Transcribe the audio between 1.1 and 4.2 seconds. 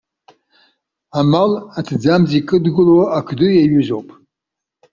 Амал аҭӡамц икыдгылоу ақды иаҩызоуп.